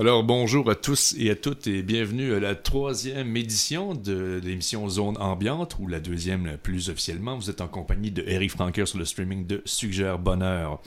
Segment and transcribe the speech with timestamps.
[0.00, 4.88] Alors bonjour à tous et à toutes et bienvenue à la troisième édition de l'émission
[4.88, 7.36] Zone Ambiante, ou la deuxième plus officiellement.
[7.36, 10.80] Vous êtes en compagnie de Eric Franker sur le streaming de Suggère Bonheur.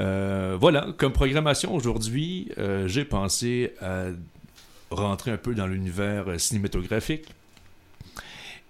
[0.00, 4.06] Euh, voilà, comme programmation aujourd'hui, euh, j'ai pensé à
[4.90, 7.28] rentrer un peu dans l'univers cinématographique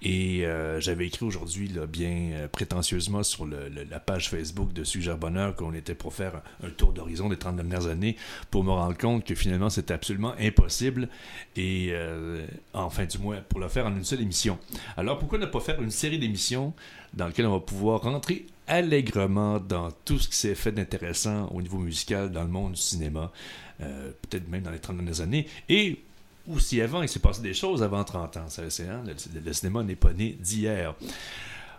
[0.03, 5.55] et euh, j'avais écrit aujourd'hui, bien euh, prétentieusement, sur la page Facebook de Suggère Bonheur
[5.55, 8.17] qu'on était pour faire un, tour d'horizon des 30 dernières années
[8.51, 11.09] pour me rendre compte que finalement c'était absolument impossible
[11.57, 14.59] et euh, enfin du moins pour le faire en une seule émission.
[14.97, 16.73] Alors pourquoi ne pas faire une série d'émissions
[17.13, 21.61] dans lesquelles on va pouvoir rentrer allègrement dans tout ce qui s'est fait d'intéressant au
[21.61, 23.33] niveau musical dans le monde du cinéma,
[23.79, 25.99] peut-être même dans les 30 dernières années, et
[26.47, 28.49] ou si avant il s'est passé des choses avant 30 ans.
[28.49, 29.03] Ça, hein,
[29.45, 30.95] le, cinéma n'est pas né d'hier.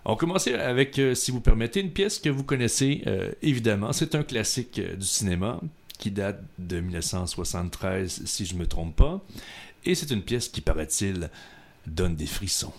[0.05, 3.93] On va commencer avec, euh, si vous permettez, une pièce que vous connaissez euh, évidemment.
[3.93, 5.59] C'est un classique euh, du cinéma
[5.99, 9.21] qui date de 1973, si je ne me trompe pas.
[9.85, 11.29] Et c'est une pièce qui, paraît-il,
[11.85, 12.73] donne des frissons.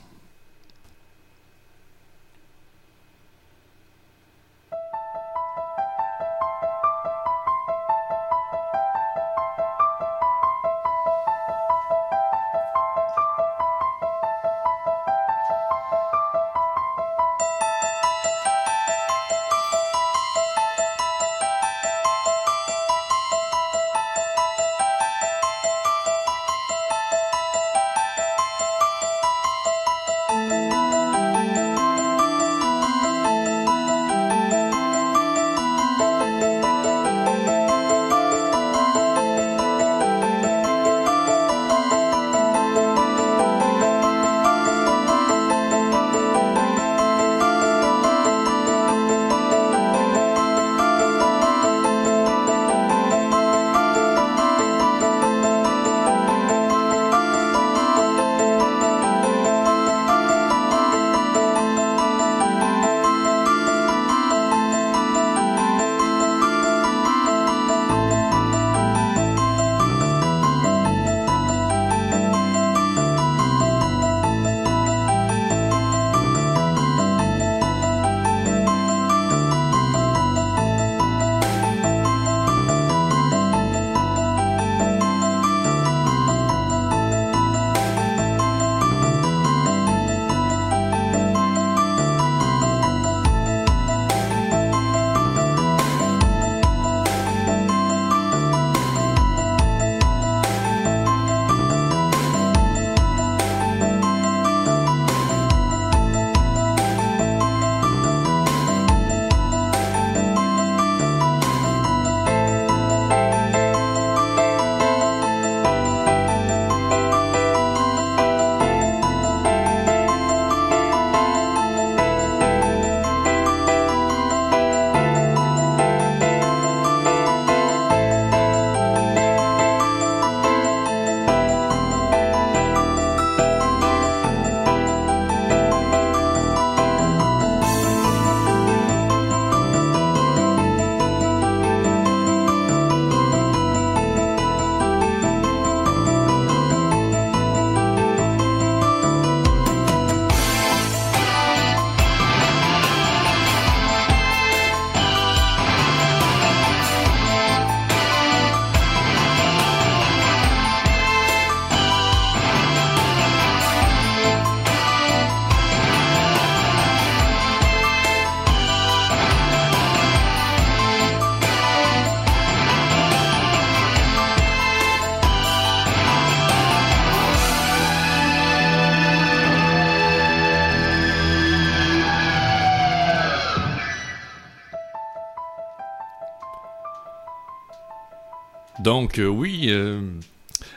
[188.92, 190.02] Donc, euh, oui, euh,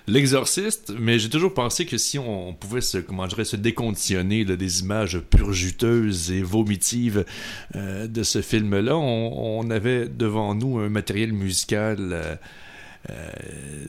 [0.08, 4.80] l'exorciste, mais j'ai toujours pensé que si on, pouvait se, comment dirais, se déconditionner des
[4.80, 7.26] images pure juteuses et vomitives
[7.76, 12.40] euh, de ce film-là, on, avait devant nous un matériel musical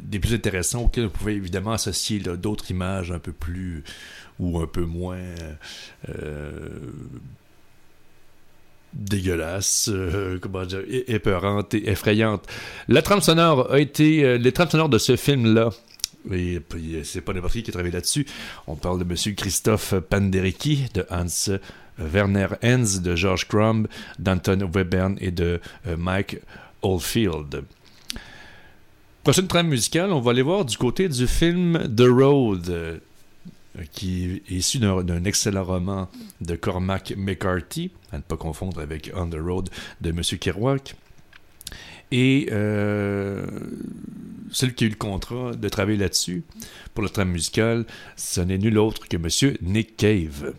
[0.01, 3.85] des plus intéressants auxquels on pouvait évidemment associer d'autres images un peu plus
[4.41, 5.23] ou un peu moins
[8.97, 12.45] dégueulasse, euh, comment dire, épeurante et effrayante.
[12.89, 15.71] La trame sonore a été, euh, les trames sonores de ce film-là,
[16.33, 18.27] et puis c'est pas n'importe qui qui a travaillé là-dessus.
[18.67, 21.59] On parle de Monsieur Christophe Panderecki, de Hans
[21.99, 23.87] Werner Enz, de George Crumb,
[24.19, 26.39] d'Anton Webern et de euh, Mike
[26.83, 27.65] Oldfield.
[29.23, 32.99] Prochaine trame musicale, on va aller voir du côté du film The Road, euh,
[33.93, 36.09] qui est issu d'un excellent roman
[36.41, 39.71] de Cormac McCarthy, à ne pas confondre avec On the Road
[40.01, 40.21] de M.
[40.23, 40.97] Kerouac.
[42.13, 43.45] Et euh,
[44.51, 46.45] celui qui a eu le contrat de travailler là-dessus
[46.95, 47.85] pour le trame musical,
[48.17, 49.57] ce n'est nul autre que M.
[49.63, 50.55] Nick Cave.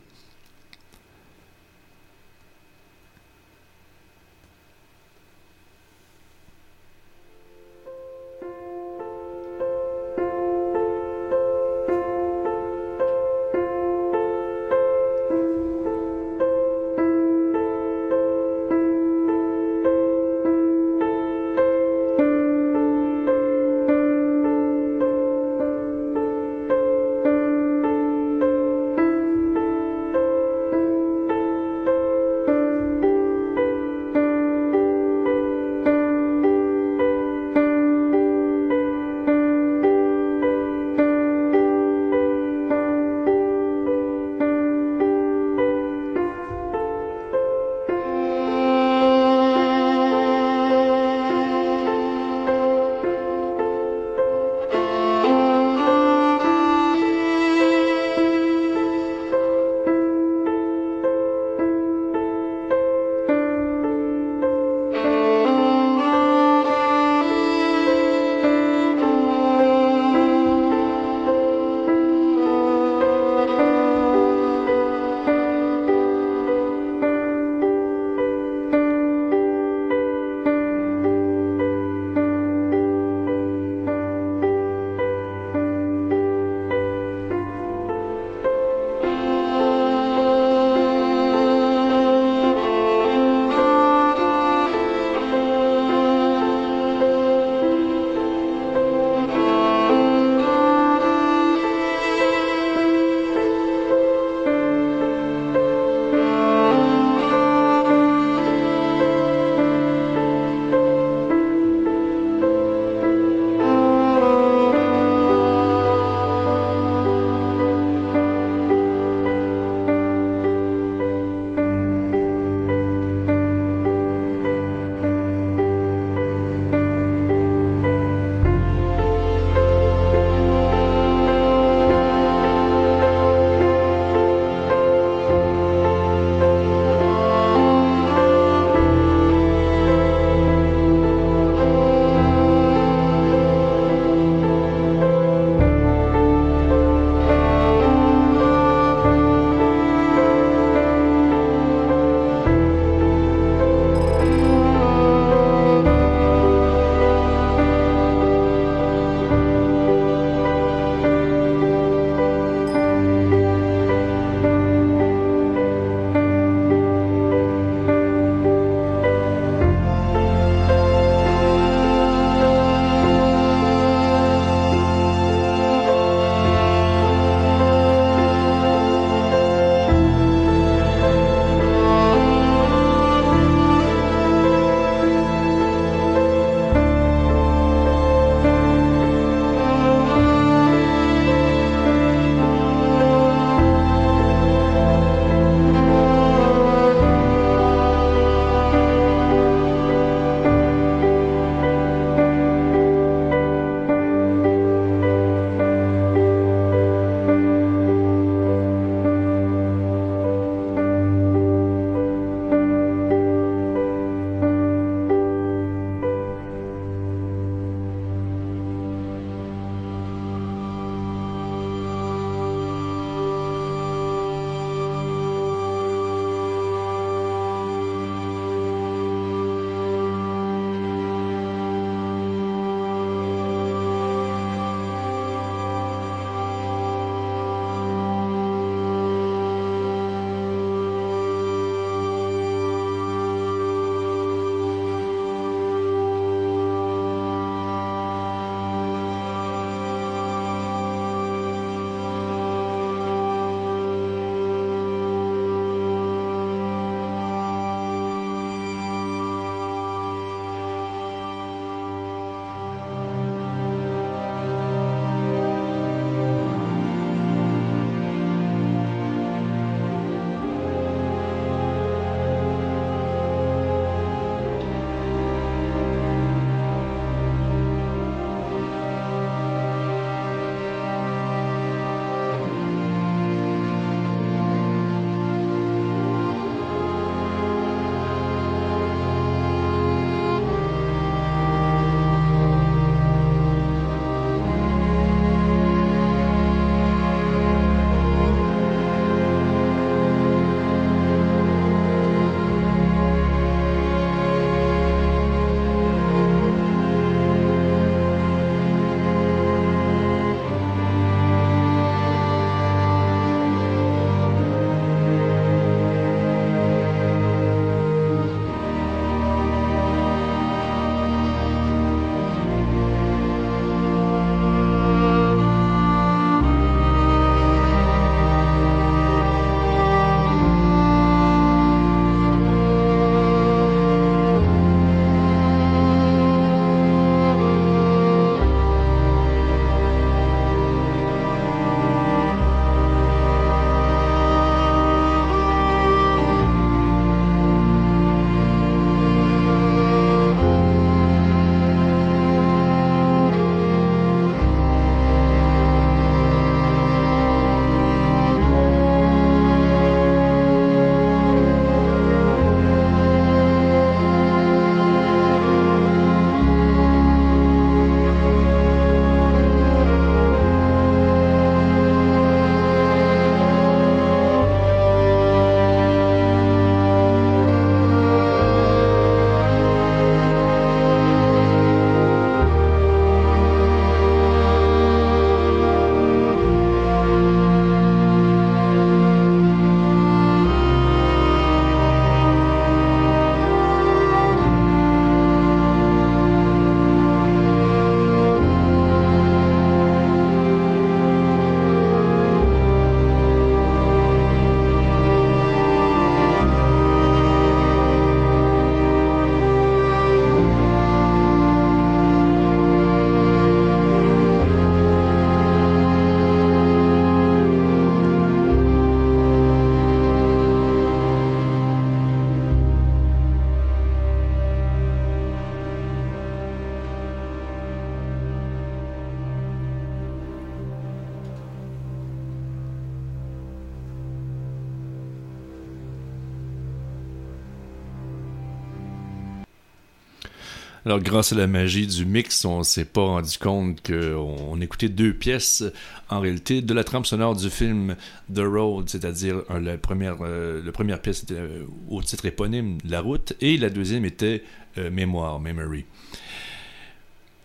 [440.87, 445.13] Alors, grâce à la magie du mix, on s'est pas rendu compte qu'on écoutait deux
[445.13, 445.65] pièces,
[446.07, 447.97] en réalité, de la trame sonore du film
[448.33, 453.57] The Road, c'est-à-dire la, première, euh, première pièce euh, au titre éponyme La route, et
[453.57, 454.45] la deuxième était
[454.77, 455.83] euh, Mémoire, Memory.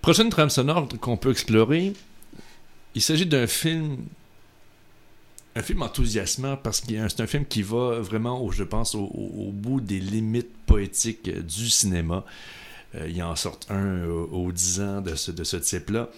[0.02, 1.94] Prochaine trame sonore qu'on peut explorer,
[2.94, 4.04] il s'agit d'un film
[5.56, 9.80] un film enthousiasmant parce que c'est un film qui va vraiment, je pense, au, bout
[9.80, 12.24] des limites poétiques du cinéma.
[12.94, 16.08] Euh, il en sort un aux 10 ans de ce, de ce type-là.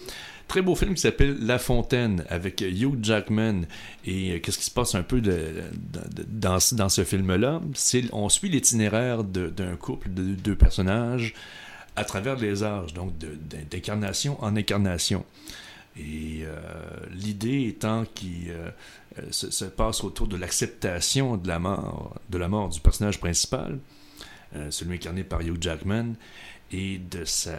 [0.47, 3.61] Très beau film qui s'appelle La Fontaine avec Hugh Jackman.
[4.05, 7.61] Et euh, qu'est-ce qui se passe un peu dans, dans, ce film-là?
[8.11, 11.33] On suit l'itinéraire d'un couple de deux personnages
[11.95, 13.13] à travers les âges, donc
[13.71, 15.23] d'incarnation en incarnation.
[15.97, 16.59] Et euh,
[17.13, 18.53] l'idée étant qu'il
[19.31, 23.79] se, se, passe autour de l'acceptation de la mort, de la mort du personnage principal,
[24.69, 26.15] celui incarné par Hugh Jackman,
[26.71, 27.51] et de sa,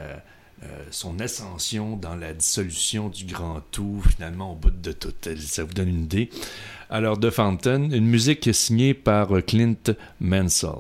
[0.63, 5.13] euh, son ascension dans la dissolution du grand tout, finalement, au bout de tout.
[5.39, 6.31] Ça vous donne une idée.
[6.89, 9.75] Alors, The Fountain, une musique signée par Clint
[10.21, 10.71] Mansell.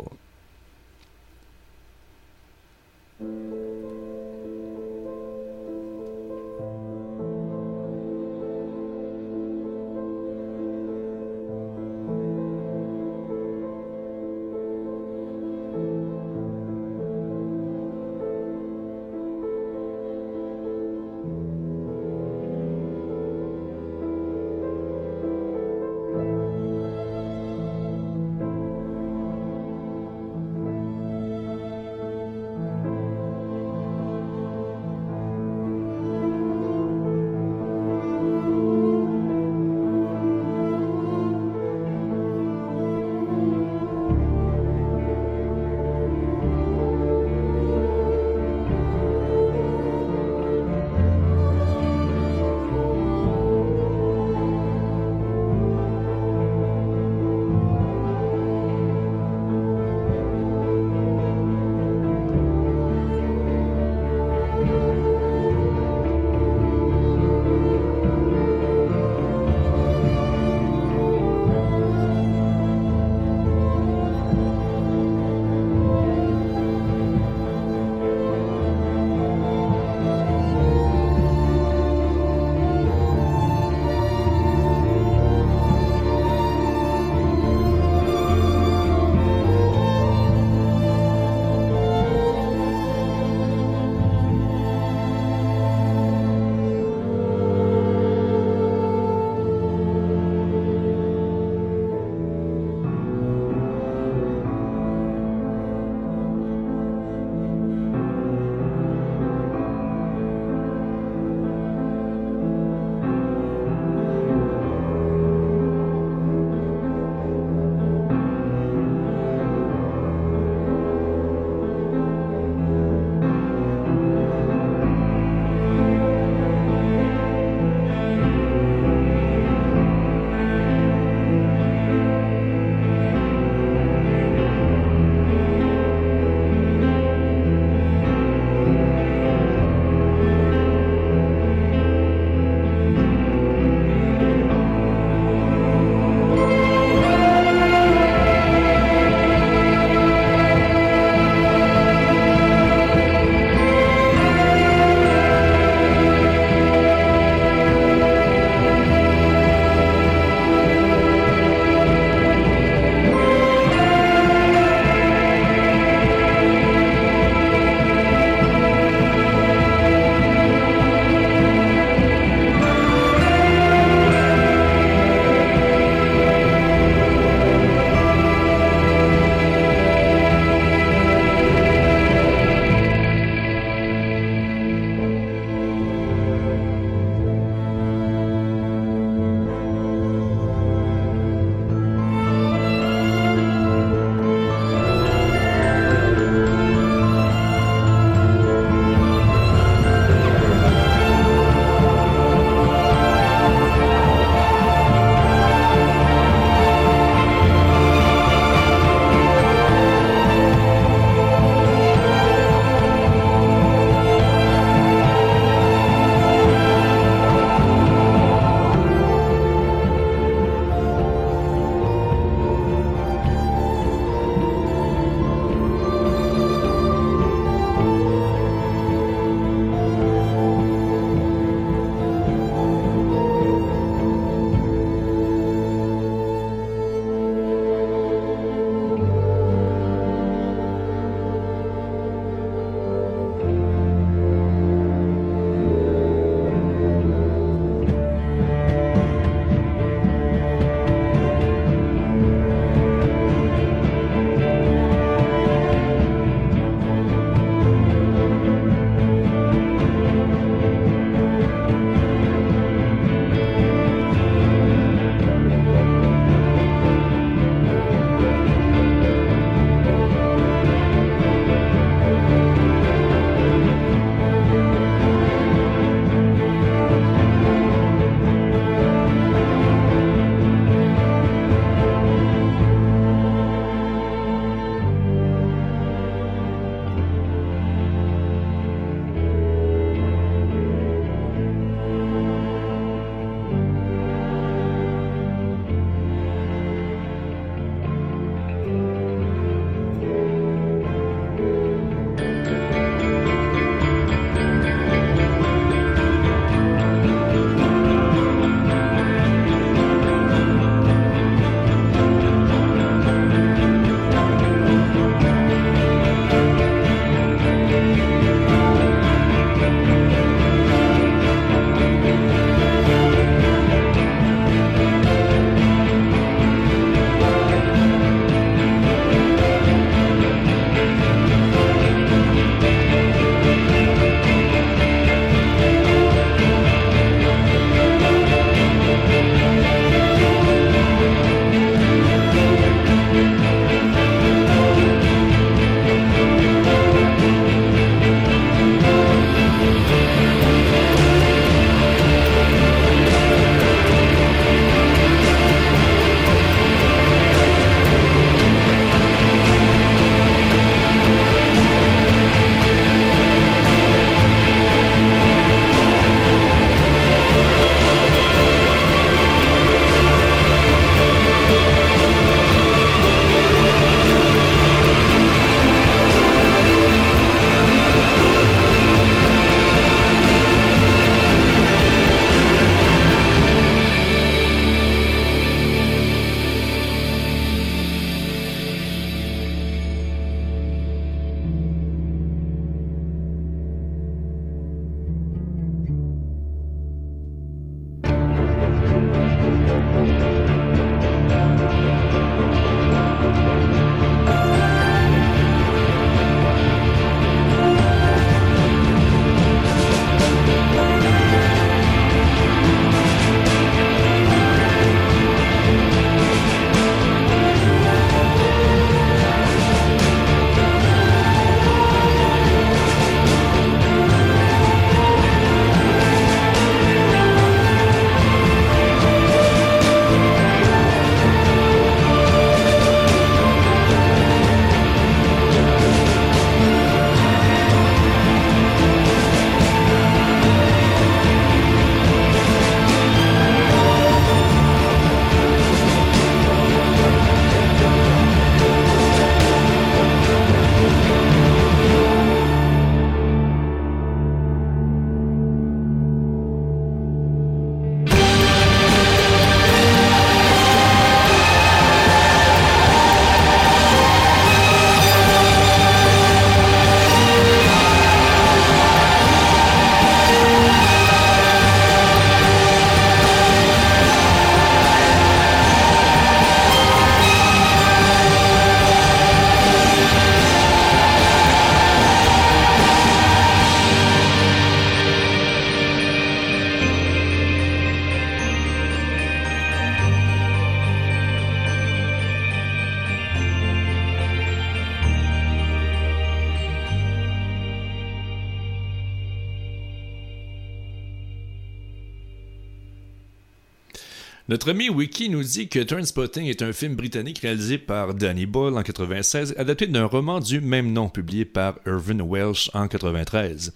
[504.56, 508.78] Notre ami Wiki nous dit que Turnspotting est un film britannique réalisé par Danny Boyle
[508.78, 513.74] en 96, adapté d'un roman du même nom publié par Irvin Welsh en 93.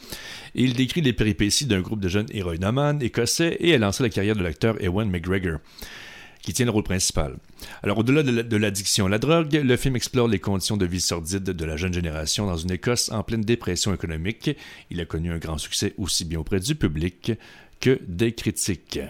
[0.55, 4.37] Il décrit les péripéties d'un groupe de jeunes héroïnomanes écossais et a lancé la carrière
[4.37, 5.59] de l'acteur Ewan McGregor
[6.41, 7.37] qui tient le rôle principal.
[7.83, 11.43] Alors, au-delà de l'addiction à la drogue, le film explore les conditions de vie sordides
[11.43, 14.57] de la jeune génération dans une Écosse en pleine dépression économique.
[14.91, 17.33] Il a connu un grand succès aussi bien auprès du public
[17.81, 19.01] que des critiques.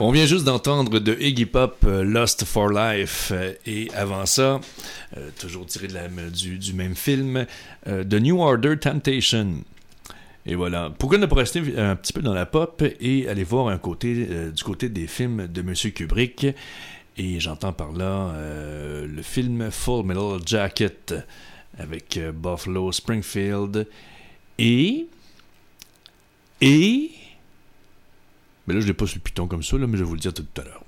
[0.00, 4.60] On vient juste d'entendre de Iggy Pop euh, Lost for Life euh, et avant ça,
[5.16, 7.44] euh, toujours tiré de du, même film,
[7.84, 9.64] The New Order Temptation.
[10.46, 10.92] Et voilà.
[10.96, 14.28] Pourquoi ne pas rester un petit peu dans la pop et aller voir un côté
[14.54, 16.46] du côté des films de Monsieur Kubrick?
[17.16, 18.32] Et j'entends par là
[19.04, 21.14] le film Full Metal Jacket
[21.76, 23.86] avec Buffalo Springfield
[24.58, 25.06] et
[26.60, 27.10] et
[28.68, 30.34] mais là, je sur le piton comme ça, là, mais je vais vous le dire
[30.34, 30.84] tout à l'heure.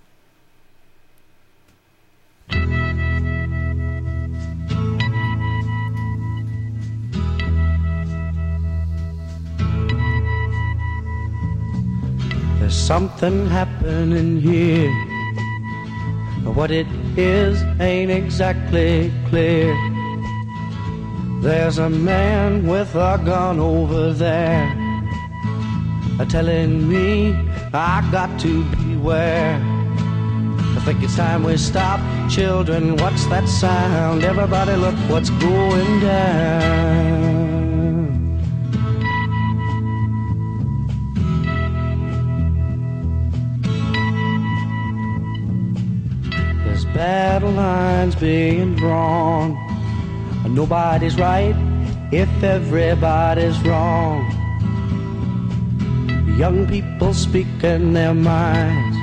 [12.58, 14.90] There's something happening here.
[16.54, 19.74] What it is ain't exactly clear.
[21.40, 24.89] There's a man with a gun over there
[26.26, 27.32] telling me
[27.72, 29.58] I got to beware.
[30.76, 32.00] I think it's time we stop.
[32.30, 34.22] Children, what's that sound?
[34.24, 37.20] Everybody look what's going down.
[46.64, 49.56] There's battle lines being drawn.
[50.48, 51.54] Nobody's right
[52.12, 54.39] if everybody's wrong.
[56.38, 58.96] Young people speaking their minds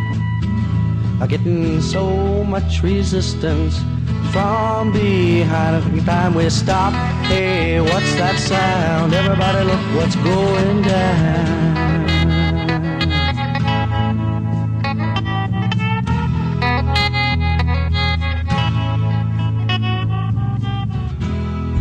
[1.22, 3.78] are getting so much resistance
[4.32, 5.76] from behind.
[5.76, 6.94] I think time we stop.
[7.26, 9.14] Hey, what's that sound?
[9.14, 11.78] Everybody look what's going down.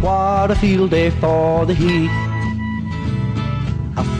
[0.00, 2.25] What a field day for the heat.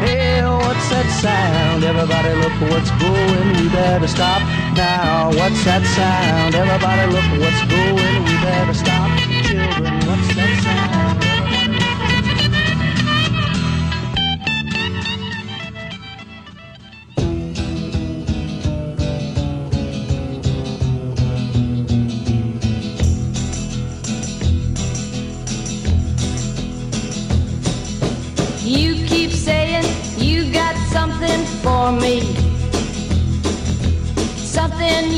[0.00, 1.84] Hey, what's that sound?
[1.84, 3.48] Everybody look what's going.
[3.56, 4.40] We better stop.
[4.74, 6.54] Now, what's that sound?
[6.54, 8.24] Everybody look what's going.
[8.24, 9.29] We better stop.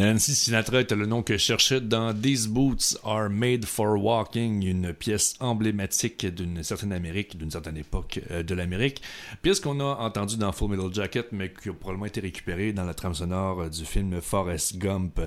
[0.00, 4.64] Nancy Sinatra était le nom que je cherchais dans These Boots Are Made for Walking,
[4.64, 9.02] une pièce emblématique d'une certaine Amérique, d'une certaine époque euh, de l'Amérique.
[9.42, 12.84] Pièce qu'on a entendue dans Full Metal Jacket, mais qui a probablement été récupérée dans
[12.84, 15.20] la trame sonore euh, du film Forrest Gump.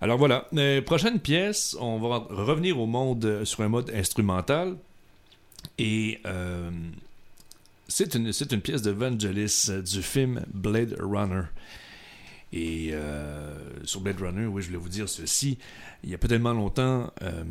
[0.00, 4.76] Alors voilà, Euh, prochaine pièce, on va revenir au monde sur un mode instrumental.
[5.78, 6.18] Et
[7.86, 11.42] c'est une, une pièce de Vangelis du film Blade Runner.
[12.52, 15.58] Et euh, sur Blade Runner, oui, je voulais vous dire ceci.
[16.02, 17.44] Il y a pas tellement longtemps, euh,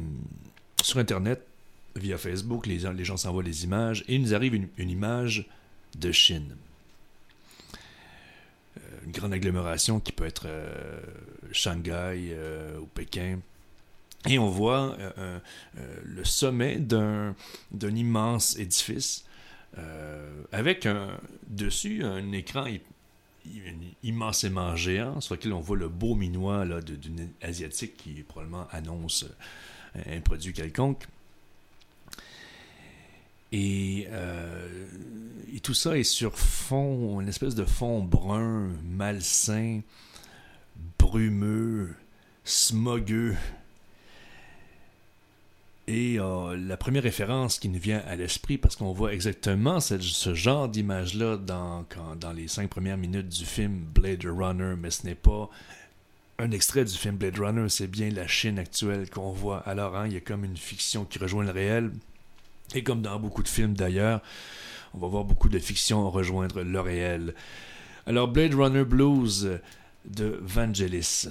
[0.81, 1.45] sur Internet,
[1.95, 5.47] via Facebook, les, gens- s'envoient les images et il nous arrive une, image
[5.97, 6.55] de Chine.
[8.77, 10.47] Euh, une grande agglomération qui peut être
[11.51, 12.35] Shanghai
[12.79, 13.39] ou Pékin.
[14.27, 14.97] Et on voit
[16.03, 17.35] le sommet d'un
[17.81, 19.25] immense édifice
[20.51, 20.87] avec
[21.47, 22.65] dessus un écran
[24.03, 29.25] immensément géant sur lequel on voit le beau minois d'une asiatique qui probablement annonce
[29.95, 31.05] euh, un produit quelconque.
[33.51, 34.87] Et, euh,
[35.53, 39.81] et tout ça est sur fond, une espèce de fond brun, malsain,
[40.99, 41.95] brumeux,
[42.43, 43.35] smogueux.
[45.87, 50.33] Et euh, la première référence qui nous vient à l'esprit, parce qu'on voit exactement ce,
[50.33, 51.85] genre d'image-là dans
[52.35, 55.49] les cinq premières minutes du film Blade Runner, mais ce n'est pas
[56.39, 59.59] un extrait du film Blade Runner, c'est bien la Chine actuelle qu'on voit.
[59.59, 61.91] Alors, hein, il y a comme une fiction qui rejoint le réel.
[62.75, 64.21] Et comme dans beaucoup de films d'ailleurs,
[64.93, 67.33] on va voir beaucoup de fiction rejoindre le réel.
[68.05, 69.59] Alors, Blade Runner Blues
[70.05, 71.29] de Vangelis.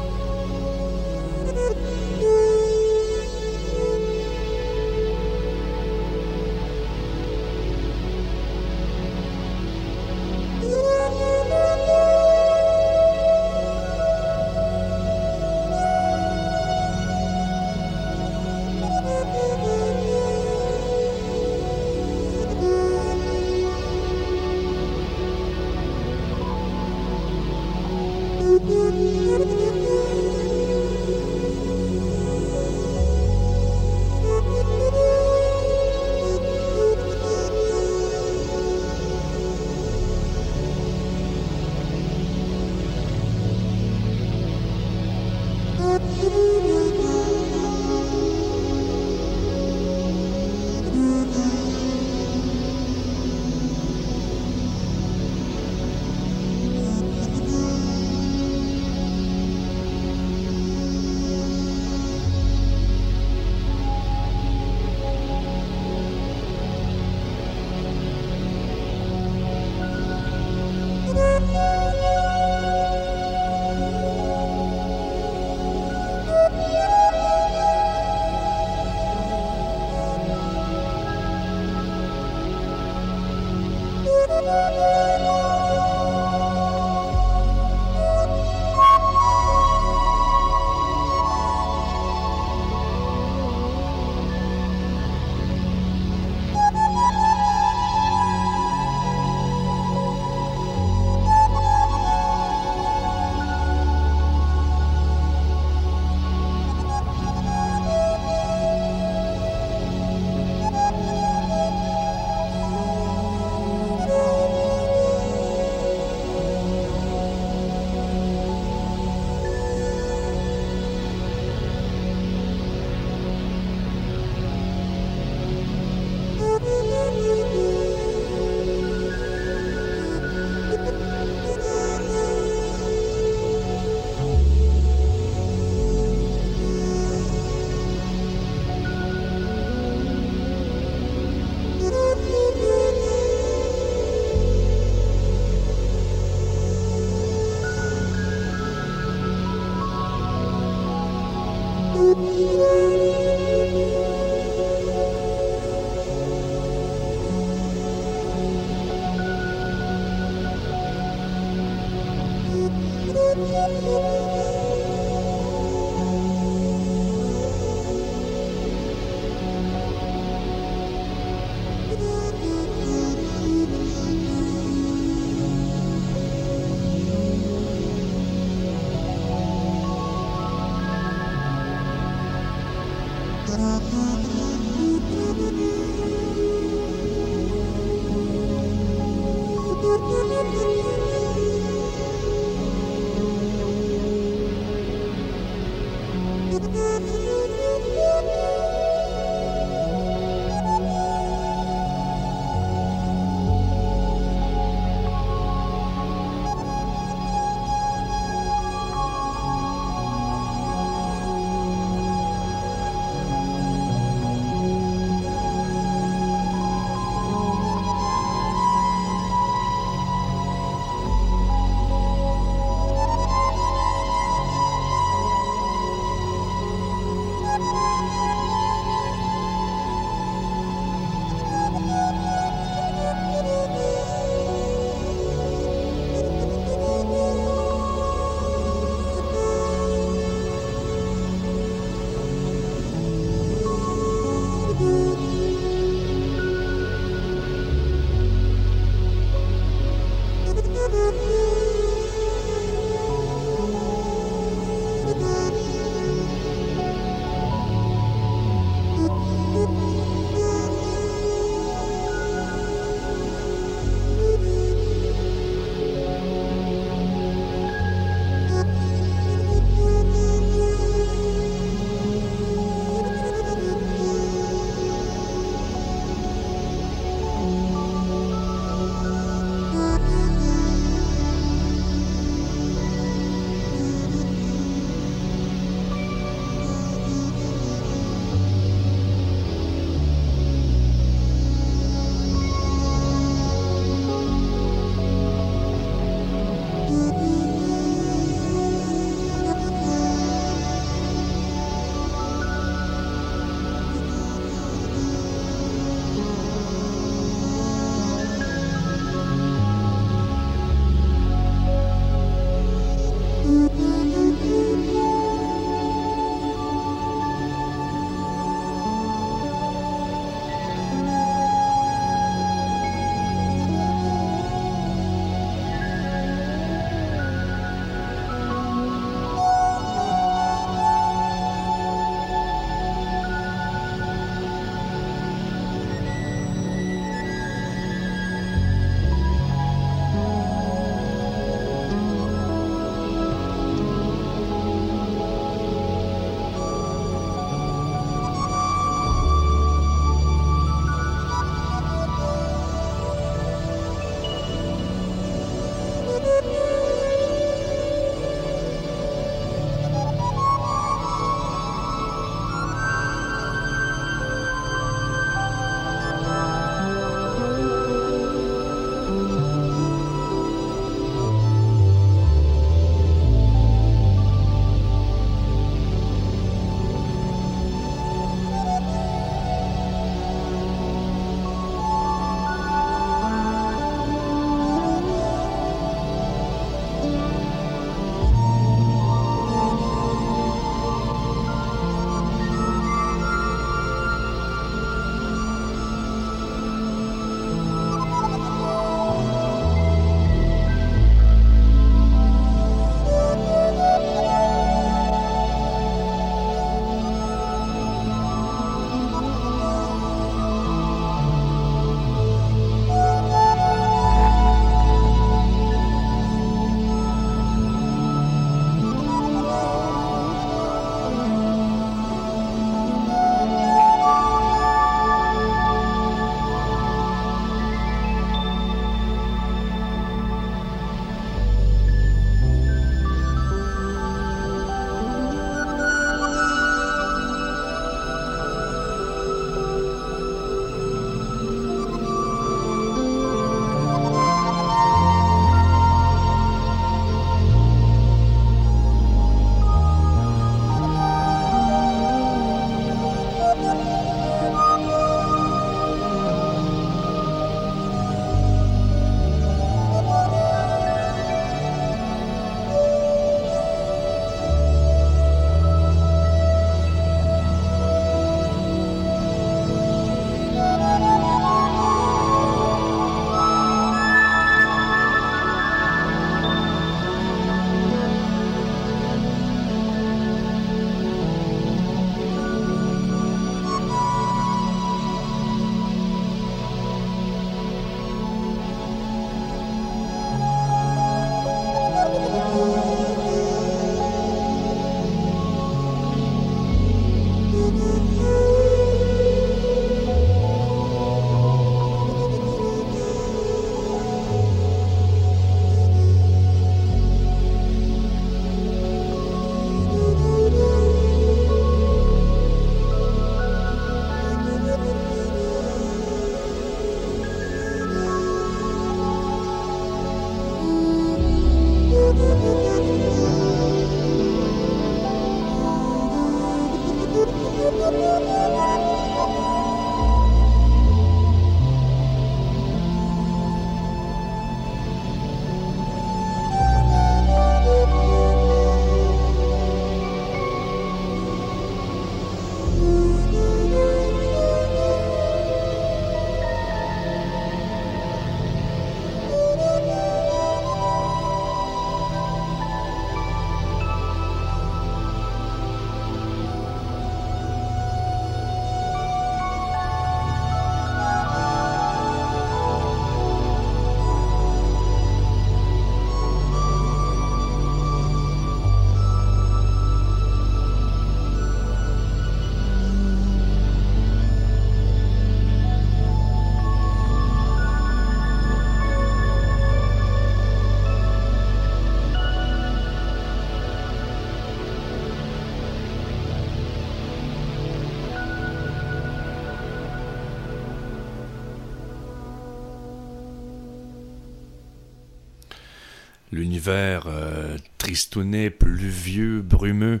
[596.40, 600.00] L'univers euh, tristounet, pluvieux, brumeux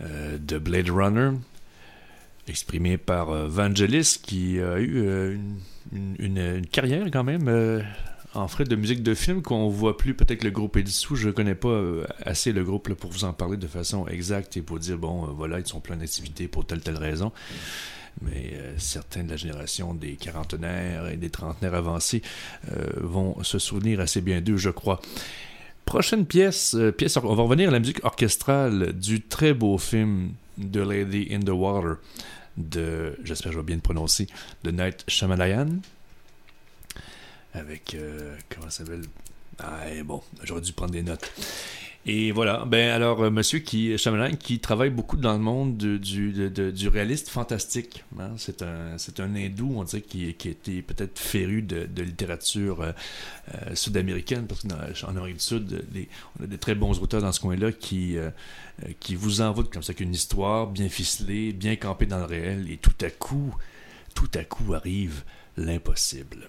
[0.00, 1.32] euh, de Blade Runner,
[2.48, 5.36] exprimé par euh, Vangelis, qui a eu euh,
[5.92, 7.82] une, une- carrière quand même
[8.34, 10.14] en frais de musique de film qu'on voit plus.
[10.14, 11.14] Peut-être le groupe est dissous.
[11.16, 11.80] Je connais pas
[12.24, 15.58] assez le groupe pour vous en parler de façon exacte et pour dire, bon, voilà,
[15.60, 17.32] ils sont plein d'activités pour telle, telle raison.
[18.22, 22.22] Mais euh, certains de la génération des quarantenaires et des trentenaires avancés
[22.98, 25.00] vont se souvenir assez bien d'eux, je crois.
[25.86, 30.32] Prochaine pièce, euh, pièce, on va revenir à la musique orchestrale du très beau film
[30.58, 31.98] The Lady in the Water
[32.56, 34.26] de, j'espère que je vais bien le prononcer,
[34.64, 35.78] de Night Shyamalan.
[37.54, 39.02] Avec, euh, comment ça s'appelle?
[39.60, 41.30] Ah, eh, bon, j'aurais dû prendre des notes.
[42.08, 45.96] Et voilà, ben alors, euh, monsieur qui, Shyamalan, qui travaille beaucoup dans le monde de-
[45.96, 48.04] du, de- du réaliste fantastique.
[48.20, 48.30] hein.
[48.36, 52.80] C'est un, c'est un hindou, on dirait, qui, qui était peut-être féru de, de littérature
[52.82, 52.92] euh,
[53.54, 55.84] euh, sud-américaine, parce que dans, en Amérique du Sud,
[56.38, 58.30] on a des très bons auteurs dans ce coin-là qui, euh,
[58.84, 62.70] euh, qui vous envoûtent comme ça qu'une histoire bien ficelée, bien campée dans le réel,
[62.70, 63.52] et tout à coup,
[64.14, 65.24] tout à coup arrive
[65.56, 66.48] l'impossible.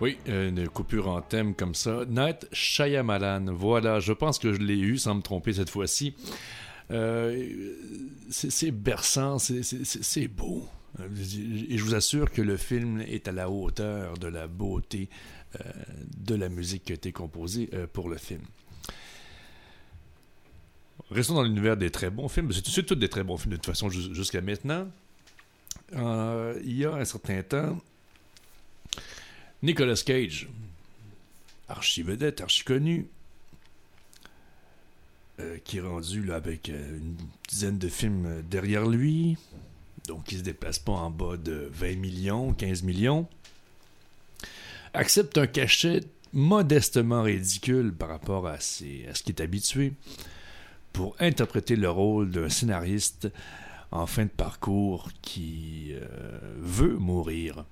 [0.00, 2.04] Oui, une coupure en thème comme ça.
[2.08, 6.14] Night Shyamalan, voilà, je pense que je l'ai eu sans me tromper cette fois-ci.
[6.90, 7.74] Euh,
[8.30, 10.66] c'est berçant, c'est- beau.
[11.68, 15.08] Et je vous assure que le film est à la hauteur de la beauté
[15.60, 15.70] euh,
[16.16, 18.40] de la musique qui a été composée euh, pour le film.
[21.10, 22.50] Restons dans l'univers des très bons films.
[22.52, 24.88] C'est tous des très bons films de toute façon jus- jusqu'à maintenant.
[25.92, 27.78] Il y a un certain temps,
[29.62, 30.48] Nicolas Cage,
[31.68, 33.06] archi-vedette, archi-connu,
[35.38, 37.16] euh, qui est rendu avec euh, une
[37.48, 39.36] dizaine de films euh, derrière lui,
[40.08, 43.28] donc il se déplace pas en bas de 20 millions, 15 millions,
[44.94, 46.00] accepte un cachet
[46.32, 49.92] modestement ridicule par rapport à, ce qui est habitué
[50.94, 53.28] pour interpréter le rôle d'un scénariste
[53.90, 55.92] en fin de parcours qui
[56.56, 57.64] veut mourir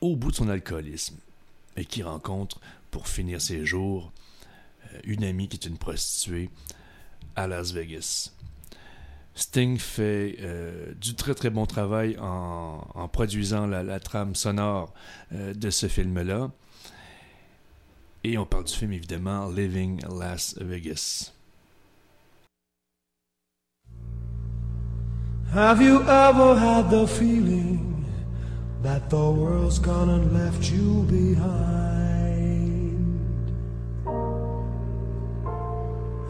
[0.00, 1.16] au bout de son alcoolisme
[1.76, 4.12] et qui rencontre pour finir ses jours
[4.92, 6.50] euh, une amie qui est une prostituée
[7.36, 8.32] à Las Vegas.
[9.34, 14.92] Sting fait euh, du très très bon travail en, produisant la, la trame sonore
[15.32, 16.50] euh, de ce film-là.
[18.22, 21.32] Et on parle du film évidemment Living Las Vegas.
[25.54, 27.99] Have you ever had the feeling
[28.82, 32.00] that the world's gone and left you behind?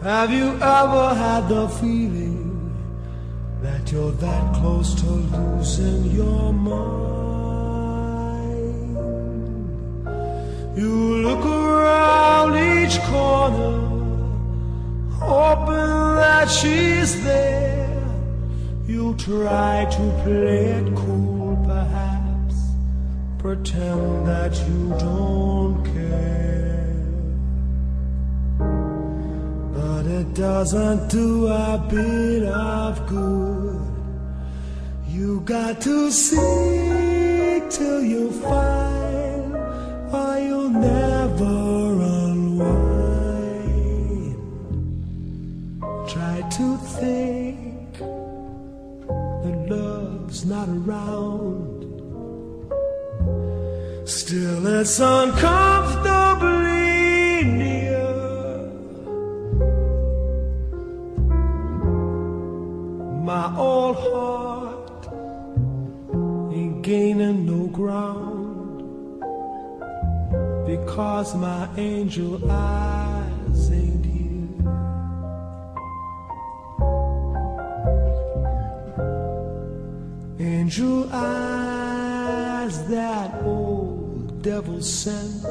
[0.03, 2.73] Have you ever had the feeling
[3.61, 6.91] that you're that close to losing your mind?
[10.75, 13.77] You look around each corner,
[15.19, 17.87] hoping that she's there.
[18.87, 21.30] You try to play it cool.
[23.41, 26.93] Pretend that you don't care.
[29.73, 33.81] But it doesn't do a bit of good.
[35.07, 39.55] You got to seek till you find,
[40.13, 42.77] or you'll never unwind.
[46.07, 51.70] Try to think that love's not around.
[54.11, 58.67] Still, it's uncomfortably near.
[63.23, 65.07] My old heart
[66.53, 68.83] ain't gaining no ground
[70.67, 74.49] because my angel eyes ain't here.
[80.37, 83.60] Angel eyes that old
[84.41, 85.43] devil sent.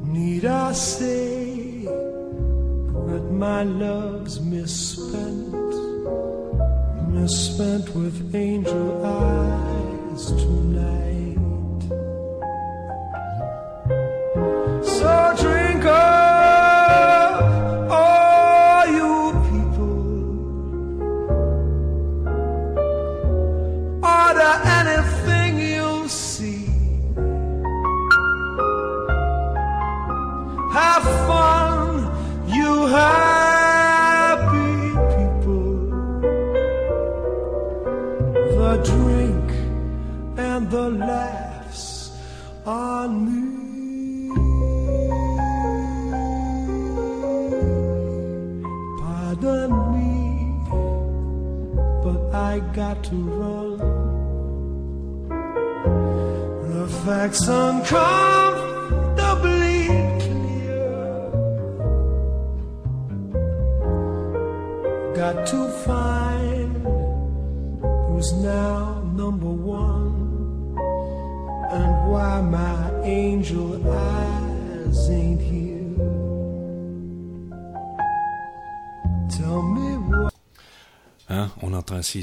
[0.05, 1.85] Need I say
[3.07, 5.73] that my love's misspent,
[7.09, 11.18] misspent with angel eyes tonight?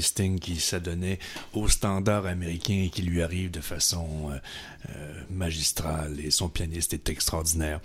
[0.01, 1.19] Sting qui s'adonnait
[1.53, 4.37] aux standards américains et qui lui arrive de façon euh,
[4.89, 7.79] euh, magistrale et son pianiste est extraordinaire.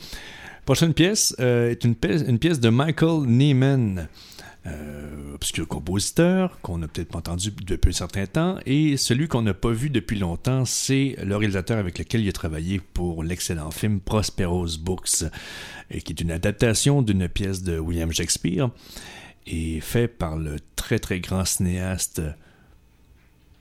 [0.65, 4.09] Prochaine pièce euh, est une pièce, de Michael Neiman.
[4.67, 8.59] euh, obscur compositeur qu'on n'a peut-être pas entendu depuis un certain temps.
[8.67, 12.33] Et celui qu'on n'a pas vu depuis longtemps, c'est le réalisateur avec lequel il a
[12.33, 15.25] travaillé pour l'excellent film Prospero's Books,
[15.91, 18.71] qui est une adaptation d'une pièce de William Shakespeare
[19.47, 22.23] et fait par le très très grand cinéaste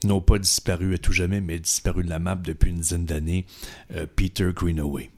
[0.04, 3.46] non pas disparu à tout jamais, mais disparu de la map depuis une dizaine d'années,
[3.96, 5.12] euh, Peter Greenaway.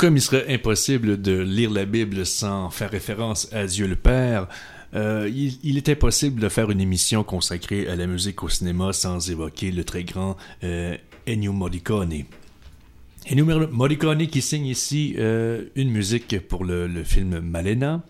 [0.00, 4.48] Comme il serait impossible de lire la Bible sans faire référence à Dieu le Père,
[4.94, 8.94] euh, il, il, est impossible de faire une émission consacrée à la musique au cinéma
[8.94, 10.96] sans évoquer le très grand euh,
[11.28, 12.24] Ennio Morricone.
[13.30, 18.02] Ennio Morricone qui signe ici euh, une musique pour le, le, film Malena,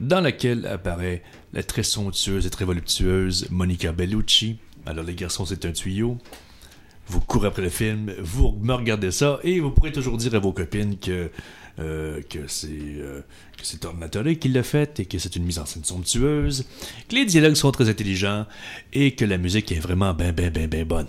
[0.00, 1.24] dans laquelle apparaît
[1.54, 4.58] la très somptueuse et très voluptueuse Monica Bellucci.
[4.86, 6.18] Alors les garçons, c'est un tuyau.
[7.08, 10.38] Vous courez après le film, vous me regardez ça, et vous pourrez toujours dire à
[10.38, 11.30] vos copines que
[11.78, 13.20] euh, c'est euh,
[13.56, 16.66] que c'est qui l'a fait et que c'est une mise en scène somptueuse,
[17.08, 18.46] que les dialogues sont très intelligents
[18.92, 21.08] et que la musique est vraiment ben ben ben ben bonne.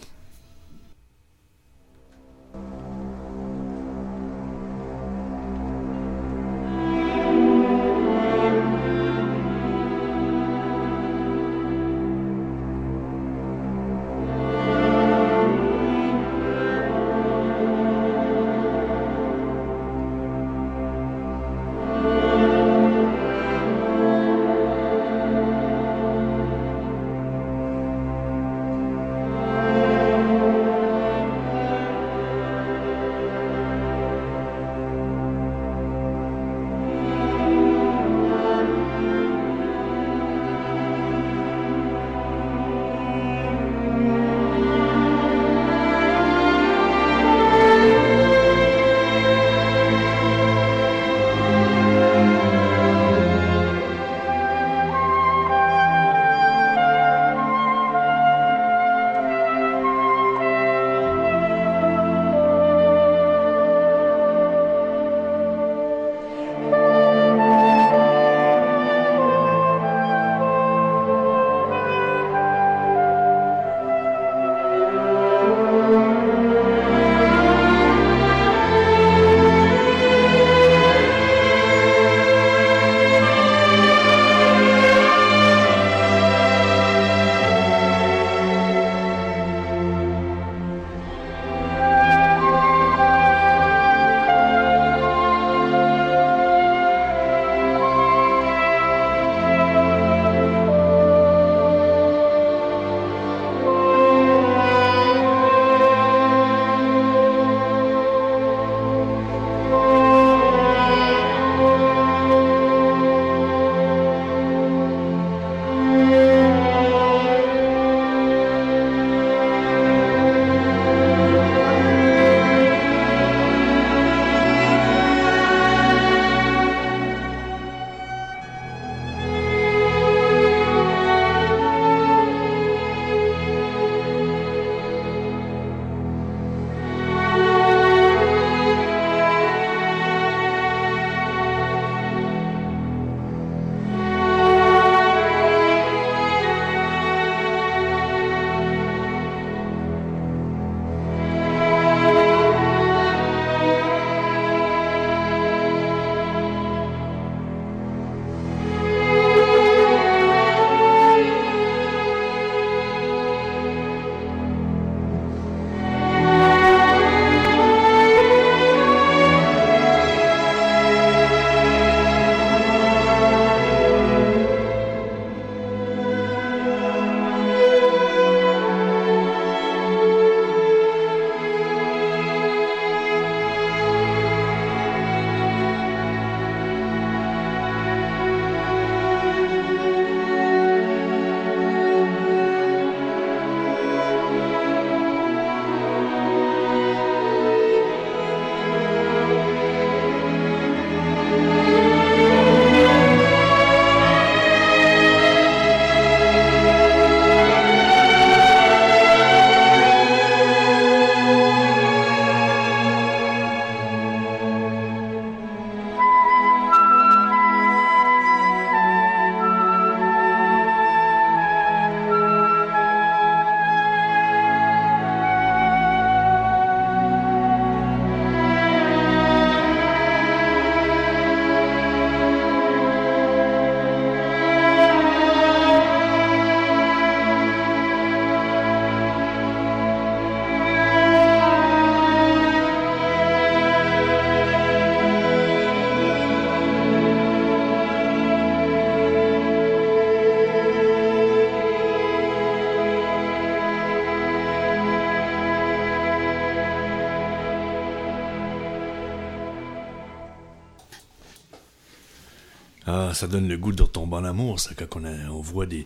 [263.13, 265.85] Ça donne le goût de retomber en amour, ça, quand on, a- voit des,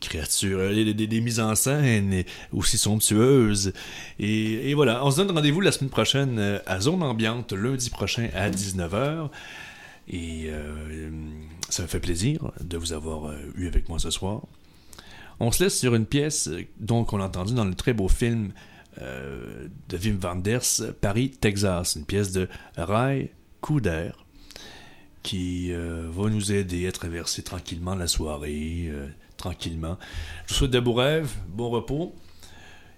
[0.00, 3.72] créatures, euh, des, mises en scène et aussi somptueuses.
[4.18, 8.28] Et, voilà, on se donne rendez-vous la semaine prochaine euh, à Zone Ambiante, lundi prochain
[8.34, 9.30] à 19h.
[10.10, 11.10] Et euh,
[11.68, 14.42] ça me fait plaisir de vous avoir euh, eu avec moi ce soir.
[15.40, 18.08] On se laisse sur une pièce euh, donc on a entendu dans le très beau
[18.08, 18.52] film
[19.02, 24.10] euh, de Wim Wenders, Paris, Texas, une pièce de Ray Couder
[25.28, 29.06] qui euh, va nous aider à traverser tranquillement la soirée, euh,
[29.36, 29.98] tranquillement.
[30.46, 32.14] Je vous souhaite de beaux rêves, bon repos,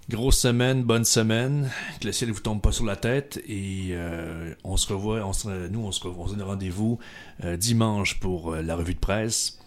[0.09, 1.69] grosse semaine, bonne semaine,
[2.01, 5.25] que le ciel ne vous tombe pas sur la tête et euh, on se revoit,
[5.27, 7.01] on se- nous on se, revoit- on se donne rendez-vous
[7.43, 9.59] euh, dimanche pour la revue de presse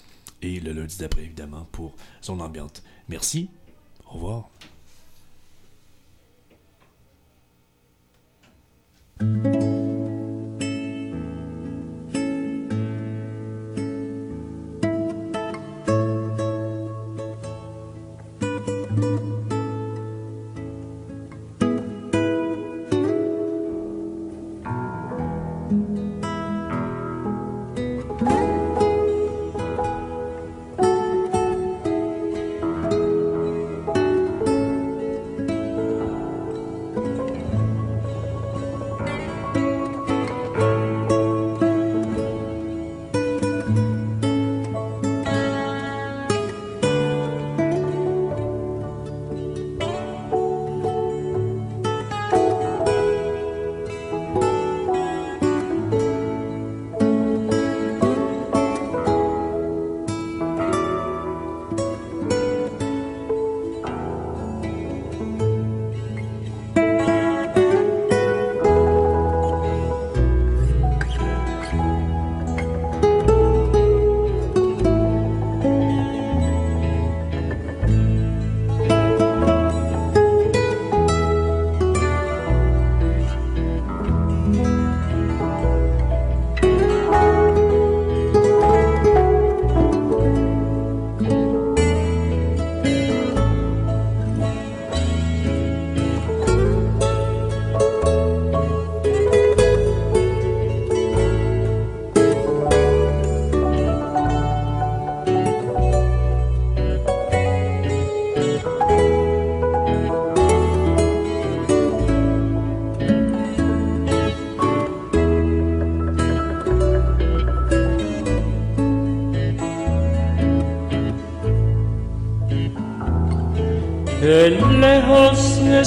[0.41, 2.81] et le lundi d'après évidemment pour son ambiante.
[3.09, 3.49] Merci,
[4.09, 4.49] au revoir.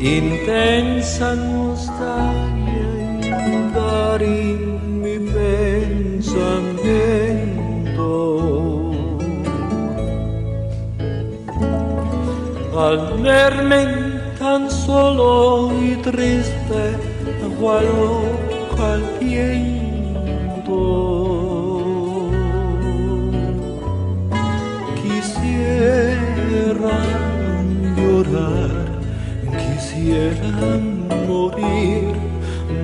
[0.00, 2.90] Intensa nostalgia
[3.22, 6.38] inundar en mi pensamiento.
[12.86, 13.82] Al verme
[14.38, 16.82] tan solo y triste,
[17.60, 17.86] cual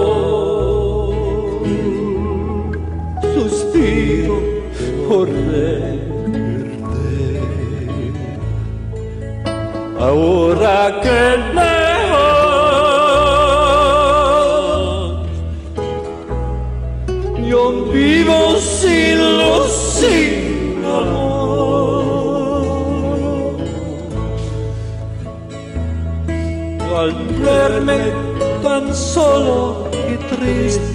[28.95, 30.88] solo y triste